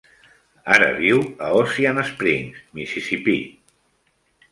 Ara 0.77 0.85
viu 0.99 1.19
a 1.47 1.51
Ocean 1.59 2.01
Springs, 2.07 2.63
Mississippi. 2.79 3.37